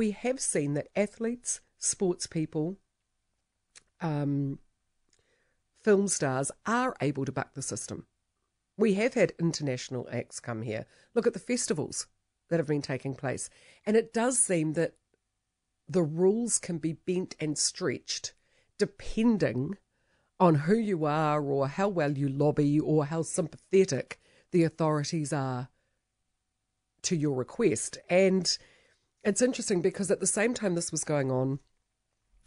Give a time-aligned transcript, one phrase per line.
[0.00, 2.78] we have seen that athletes, sports people,
[4.00, 4.58] um,
[5.84, 8.06] film stars are able to buck the system.
[8.78, 10.86] We have had international acts come here.
[11.14, 12.06] Look at the festivals
[12.48, 13.50] that have been taking place.
[13.84, 14.94] And it does seem that
[15.86, 18.32] the rules can be bent and stretched
[18.78, 19.76] depending
[20.38, 24.18] on who you are or how well you lobby or how sympathetic
[24.50, 25.68] the authorities are
[27.02, 27.98] to your request.
[28.08, 28.56] And
[29.24, 31.58] it's interesting because at the same time this was going on,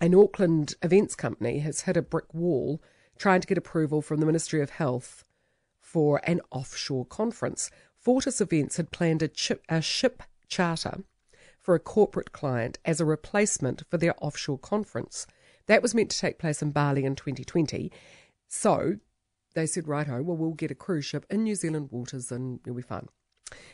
[0.00, 2.82] an Auckland events company has hit a brick wall
[3.18, 5.24] trying to get approval from the Ministry of Health
[5.80, 7.70] for an offshore conference.
[7.96, 11.04] Fortis Events had planned a, chip, a ship charter
[11.58, 15.26] for a corporate client as a replacement for their offshore conference.
[15.66, 17.90] That was meant to take place in Bali in 2020.
[18.48, 18.96] So
[19.54, 22.76] they said, right, well, we'll get a cruise ship in New Zealand waters and it'll
[22.76, 23.08] be fun.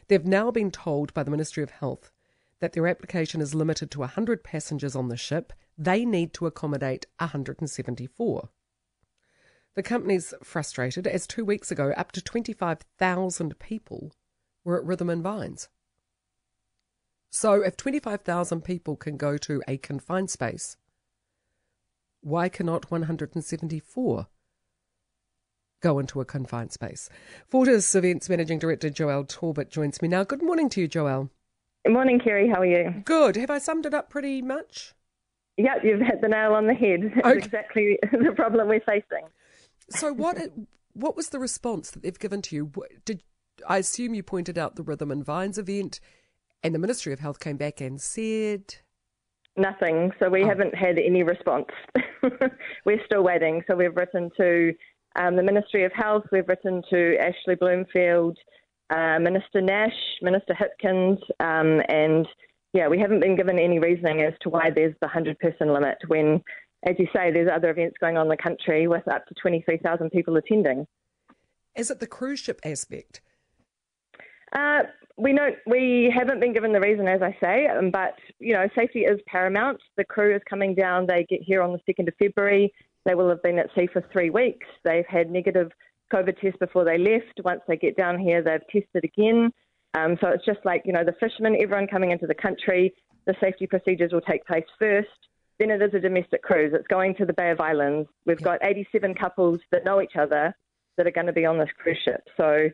[0.09, 2.13] They've now been told by the Ministry of Health
[2.61, 5.53] that their application is limited to 100 passengers on the ship.
[5.77, 8.49] They need to accommodate 174.
[9.77, 14.13] The company's frustrated as two weeks ago up to 25,000 people
[14.65, 15.69] were at Rhythm and Vines.
[17.31, 20.77] So if 25,000 people can go to a confined space,
[22.21, 24.27] why cannot 174
[25.81, 27.09] go into a confined space?
[27.47, 30.25] Fortis Events Managing Director Joelle Torbett joins me now.
[30.25, 31.31] Good morning to you, Joelle.
[31.85, 32.49] Good morning, Kerry.
[32.49, 33.03] How are you?
[33.05, 33.37] Good.
[33.37, 34.95] Have I summed it up pretty much?
[35.57, 37.13] Yeah, you've hit the nail on the head.
[37.19, 37.39] Okay.
[37.39, 39.27] exactly the problem we're facing.
[39.89, 40.39] So what
[40.93, 42.73] what was the response that they've given to you?
[43.05, 43.23] Did
[43.69, 46.01] I assume you pointed out the Rhythm and Vines event,
[46.63, 48.77] and the Ministry of Health came back and said
[49.57, 50.13] nothing.
[50.19, 50.49] So we oh.
[50.49, 51.67] haven't had any response.
[52.85, 53.63] we're still waiting.
[53.67, 54.75] So we've written to
[55.17, 58.39] um, the Ministry of Health, we've written to Ashley Bloomfield,
[58.91, 62.27] uh, Minister Nash, Minister Hipkins, um, and
[62.73, 65.99] yeah, we haven't been given any reasoning as to why there's the 100 person limit
[66.07, 66.43] when,
[66.87, 70.11] as you say, there's other events going on in the country with up to 23,000
[70.11, 70.87] people attending.
[71.77, 73.21] Is it the cruise ship aspect?
[74.53, 74.81] Uh,
[75.17, 78.69] we know we haven't been given the reason, as I say, um, but you know,
[78.75, 79.81] safety is paramount.
[79.97, 81.07] The crew is coming down.
[81.07, 82.73] They get here on the second of February.
[83.05, 84.67] They will have been at sea for three weeks.
[84.85, 85.71] They've had negative
[86.13, 87.41] COVID test before they left.
[87.45, 89.53] Once they get down here, they've tested again.
[89.95, 92.95] Um, so it's just like you know, the fishermen, everyone coming into the country.
[93.27, 95.09] The safety procedures will take place first.
[95.59, 96.73] Then it is a domestic cruise.
[96.75, 98.09] It's going to the Bay of Islands.
[98.25, 100.57] We've got 87 couples that know each other
[100.97, 102.23] that are going to be on this cruise ship.
[102.37, 102.71] So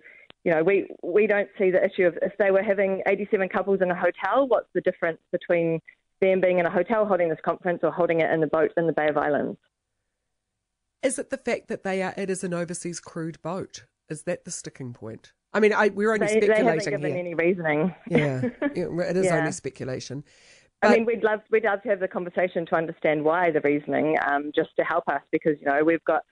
[0.47, 3.81] you know, we, we don't see the issue of if they were having 87 couples
[3.83, 5.81] in a hotel, what's the difference between
[6.21, 8.87] them being in a hotel holding this conference or holding it in the boat in
[8.87, 9.59] the Bay of Islands?
[11.03, 13.85] Is it the fact that they are it is an overseas crewed boat?
[14.09, 15.33] Is that the sticking point?
[15.53, 17.19] I mean, I, we're only they, speculating they haven't given here.
[17.19, 17.95] any reasoning.
[18.09, 19.39] Yeah, it is yeah.
[19.39, 20.25] only speculation.
[20.83, 20.89] But...
[20.89, 24.17] I mean, we'd love we'd love to have the conversation to understand why the reasoning,
[24.27, 26.23] um, just to help us, because you know we've got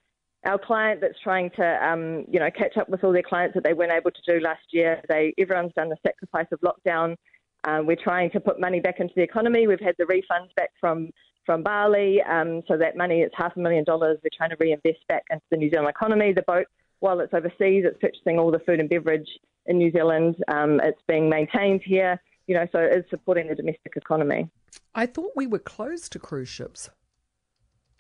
[0.45, 3.65] our client that's trying to, um, you know, catch up with all their clients that
[3.65, 5.01] they weren't able to do last year.
[5.09, 7.17] They, everyone's done the sacrifice of lockdown.
[7.65, 9.67] Um, we're trying to put money back into the economy.
[9.67, 11.11] We've had the refunds back from
[11.47, 14.19] from Bali, um, so that money, it's half a million dollars.
[14.23, 16.33] We're trying to reinvest back into the New Zealand economy.
[16.33, 16.67] The boat,
[17.01, 19.29] while it's overseas, it's purchasing all the food and beverage
[19.67, 20.37] in New Zealand.
[20.49, 24.49] Um, it's being maintained here, you know, so it is supporting the domestic economy.
[24.95, 26.91] I thought we were closed to cruise ships.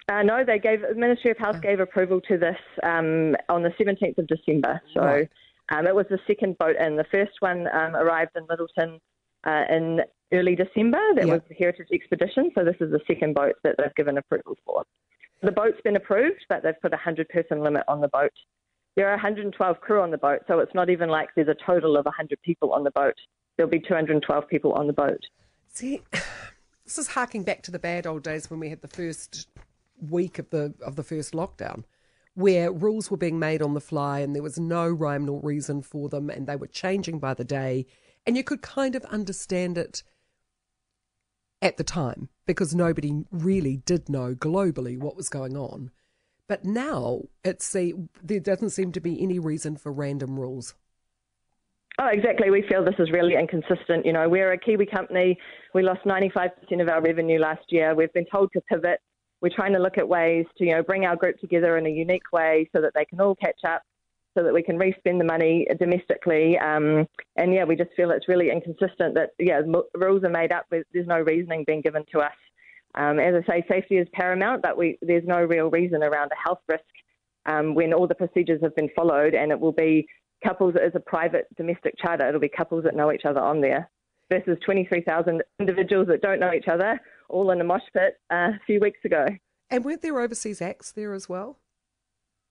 [0.09, 1.61] Uh, no, they gave the Ministry of Health oh.
[1.61, 4.81] gave approval to this um, on the 17th of December.
[4.93, 5.29] So right.
[5.71, 6.97] um, it was the second boat in.
[6.97, 9.01] The first one um, arrived in Lyttelton
[9.45, 10.01] uh, in
[10.33, 11.01] early December.
[11.15, 11.35] That yep.
[11.35, 12.51] was the Heritage Expedition.
[12.55, 14.85] So this is the second boat that they've given approval for.
[15.43, 18.33] The boat's been approved, but they've put a 100 person limit on the boat.
[18.97, 21.97] There are 112 crew on the boat, so it's not even like there's a total
[21.97, 23.15] of 100 people on the boat.
[23.57, 25.21] There'll be 212 people on the boat.
[25.69, 26.03] See,
[26.85, 29.49] this is harking back to the bad old days when we had the first
[30.09, 31.85] week of the of the first lockdown,
[32.35, 35.83] where rules were being made on the fly and there was no rhyme nor reason
[35.83, 37.87] for them, and they were changing by the day,
[38.27, 40.03] and you could kind of understand it
[41.63, 45.91] at the time because nobody really did know globally what was going on.
[46.47, 50.75] But now it's a, there doesn't seem to be any reason for random rules.
[51.99, 52.51] Oh, exactly.
[52.51, 54.05] We feel this is really inconsistent.
[54.05, 55.39] You know, we're a Kiwi company.
[55.75, 56.51] We lost 95%
[56.81, 57.95] of our revenue last year.
[57.95, 59.01] We've been told to pivot
[59.45, 61.91] we're trying to look at ways to, you know, bring our group together in a
[61.91, 63.83] unique way so that they can all catch up,
[64.37, 66.59] so that we can re-spend the money domestically.
[66.59, 69.61] Um, and yeah, we just feel it's really inconsistent that yeah,
[69.95, 70.67] rules are made up.
[70.71, 72.33] There's no reasoning being given to us.
[72.97, 76.43] Um, as I say, safety is paramount, but we, there's no real reason around a
[76.43, 76.85] health risk
[77.47, 80.07] um, when all the procedures have been followed, and it will be
[80.45, 82.29] couples as a private domestic charter.
[82.29, 83.91] It'll be couples that know each other on there.
[84.31, 88.61] versus 23,000 individuals that don't know each other, all in a mosh pit uh, a
[88.67, 89.27] few weeks ago.
[89.71, 91.59] And weren't there overseas acts there as well?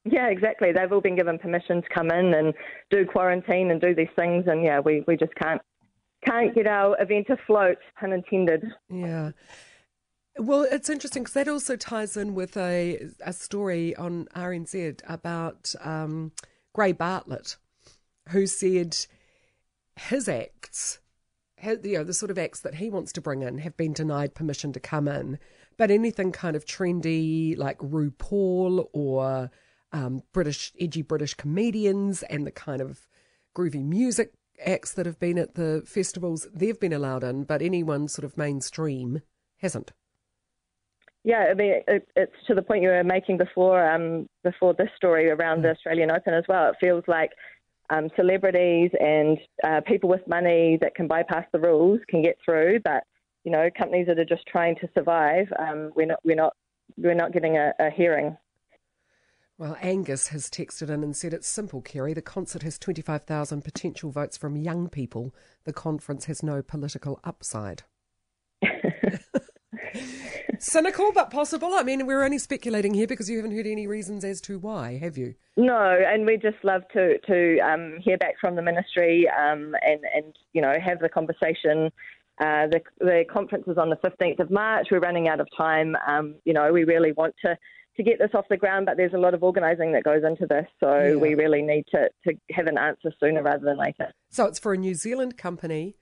[0.05, 0.71] Yeah, exactly.
[0.73, 2.53] They've all been given permission to come in and
[2.89, 5.61] do quarantine and do these things, and yeah, we, we just can't
[6.25, 8.63] can't get our event afloat, pun intended.
[8.89, 9.31] Yeah.
[10.38, 15.73] Well, it's interesting because that also ties in with a a story on RNZ about
[15.81, 16.31] um,
[16.73, 17.57] Gray Bartlett,
[18.29, 18.97] who said
[19.95, 21.00] his acts,
[21.61, 24.33] you know, the sort of acts that he wants to bring in, have been denied
[24.33, 25.38] permission to come in.
[25.77, 29.51] But anything kind of trendy like RuPaul or
[29.93, 33.07] um, British edgy British comedians and the kind of
[33.55, 34.33] groovy music
[34.65, 38.37] acts that have been at the festivals, they've been allowed in, but anyone sort of
[38.37, 39.21] mainstream
[39.57, 39.91] hasn't.
[41.23, 44.89] Yeah, I mean, it, it's to the point you were making before um, before this
[44.97, 46.69] story around the Australian Open as well.
[46.69, 47.31] It feels like
[47.89, 52.79] um, celebrities and uh, people with money that can bypass the rules can get through,
[52.83, 53.03] but
[53.45, 56.53] you know, companies that are just trying to survive, um, we're not we're not
[56.97, 58.37] we're not getting a, a hearing.
[59.57, 62.13] Well, Angus has texted in and said it's simple, Kerry.
[62.13, 65.35] The concert has 25,000 potential votes from young people.
[65.65, 67.83] The conference has no political upside.
[70.59, 71.73] Cynical, but possible.
[71.73, 74.97] I mean, we're only speculating here because you haven't heard any reasons as to why,
[74.97, 75.35] have you?
[75.55, 80.00] No, and we just love to to um, hear back from the ministry um, and
[80.15, 81.91] and you know have the conversation.
[82.39, 84.88] Uh, the the conference is on the fifteenth of March.
[84.89, 85.95] We're running out of time.
[86.07, 87.57] Um, you know, we really want to
[87.97, 90.45] to get this off the ground, but there's a lot of organising that goes into
[90.47, 91.15] this, so yeah.
[91.15, 94.11] we really need to to have an answer sooner rather than later.
[94.29, 95.95] So it's for a New Zealand company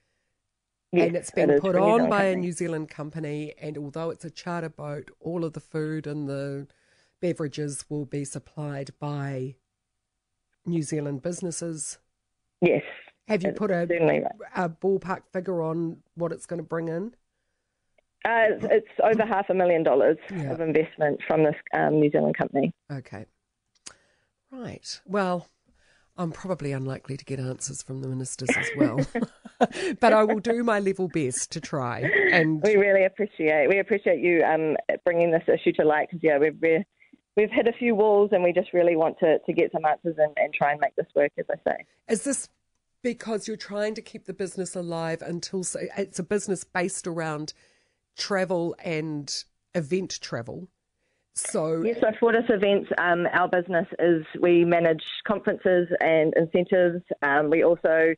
[0.92, 2.32] Yes, and it's been it put on by company.
[2.32, 3.54] a New Zealand company.
[3.62, 6.68] And although it's a charter boat, all of the food and the
[7.22, 9.56] beverages will be supplied by
[10.66, 11.98] New Zealand businesses.
[12.60, 12.84] Yes.
[13.28, 13.84] Have you put a,
[14.56, 17.16] a ballpark figure on what it's going to bring in?
[18.24, 20.52] Uh, it's, over half a million dollars yeah.
[20.52, 22.72] of investment from this um, New Zealand company.
[22.92, 23.26] Okay.
[24.52, 25.02] Right.
[25.06, 25.48] Well,
[26.18, 29.00] I'm probably unlikely to get answers from the ministers as well,
[30.00, 32.02] but I will do my level best to try.
[32.32, 34.76] And we really appreciate we appreciate you um,
[35.06, 36.62] bringing this issue to light because yeah, we've
[37.38, 40.16] we've hit a few walls and we just really want to to get some answers
[40.18, 41.86] and, and try and make this work, as I say.
[42.10, 42.50] Is this
[43.02, 47.54] because you're trying to keep the business alive until so, it's a business based around
[48.18, 49.44] travel and
[49.74, 50.68] event travel?
[51.34, 57.04] So yes, so for this event, um, our business is we manage conferences and incentives.
[57.22, 58.14] Um, we also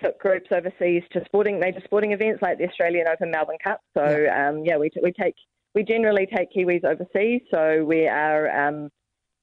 [0.00, 3.80] took groups overseas to sporting major sporting events like the Australian Open Melbourne Cup.
[3.96, 5.34] So yeah, um, yeah we t- we take
[5.74, 7.42] we generally take Kiwis overseas.
[7.50, 8.88] So we are um,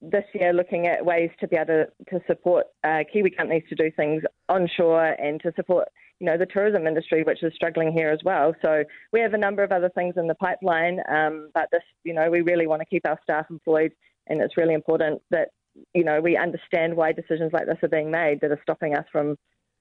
[0.02, 3.76] this year looking at ways to be able to, to support uh, Kiwi companies to
[3.76, 5.88] do things onshore and to support
[6.20, 8.54] you know, the tourism industry, which is struggling here as well.
[8.62, 8.84] So
[9.14, 12.30] we have a number of other things in the pipeline, um, but this, you know,
[12.30, 13.94] we really want to keep our staff employed,
[14.28, 15.50] and it's really important that
[15.94, 19.06] you know we understand why decisions like this are being made that are stopping us
[19.12, 19.38] from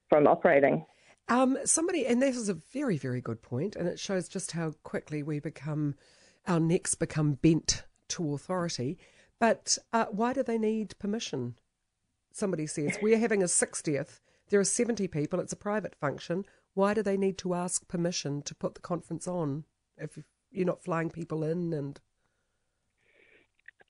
[0.08, 0.85] from operating.
[1.29, 4.73] Um, somebody, and this is a very, very good point, and it shows just how
[4.82, 5.94] quickly we become,
[6.46, 8.99] our necks become bent to authority.
[9.38, 11.56] But uh, why do they need permission?
[12.32, 16.45] Somebody says we're having a 60th there are 70 people, it's a private function.
[16.75, 19.65] Why do they need to ask permission to put the conference on
[19.97, 20.19] if
[20.50, 22.01] you're not flying people in and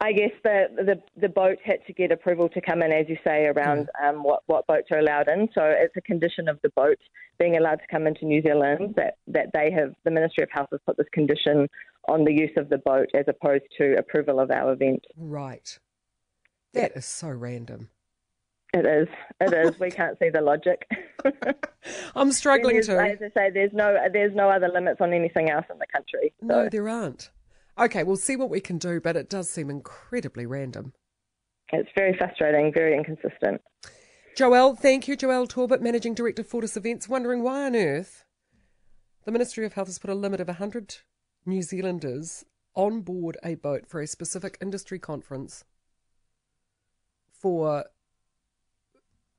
[0.01, 3.17] I guess the, the the boat had to get approval to come in, as you
[3.25, 4.09] say, around mm.
[4.09, 5.49] um, what what boats are allowed in.
[5.55, 6.99] So it's a condition of the boat
[7.39, 10.69] being allowed to come into New Zealand that that they have the Ministry of Health
[10.71, 11.69] has put this condition
[12.09, 15.05] on the use of the boat as opposed to approval of our event.
[15.17, 15.79] Right.
[16.75, 17.91] That is so random.
[18.75, 19.09] It is.
[19.41, 19.81] It is.
[19.81, 20.87] We can't see the logic.
[22.15, 23.01] I'm struggling to.
[23.01, 26.35] As I say, there's no there's no other limits on anything else in the country.
[26.41, 26.47] So.
[26.47, 27.31] No, there aren't.
[27.79, 30.93] Okay, we'll see what we can do, but it does seem incredibly random.
[31.73, 33.63] It's very frustrating, very inconsistent.
[34.37, 35.17] Joelle, thank you.
[35.17, 38.25] Joelle Torbett, Managing Director, of Fortis Events, wondering why on earth
[39.25, 40.97] the Ministry of Health has put a limit of 100
[41.47, 42.45] New Zealanders
[42.75, 45.65] on board a boat for a specific industry conference
[47.33, 47.85] for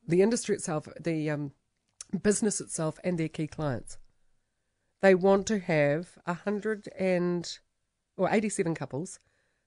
[0.09, 1.51] the industry itself, the um,
[2.21, 3.97] business itself, and their key clients.
[5.01, 7.57] They want to have a hundred and
[8.17, 9.19] or eighty-seven couples,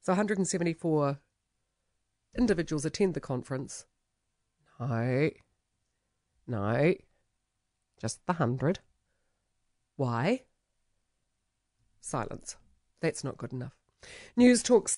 [0.03, 1.19] so 174
[2.37, 3.87] individuals attend the conference.
[4.81, 5.31] No,
[6.47, 6.95] no,
[8.01, 8.81] just the hundred.
[9.97, 10.43] Why?
[12.01, 12.57] Silence.
[13.01, 13.77] That's not good enough.
[14.37, 14.91] News talks.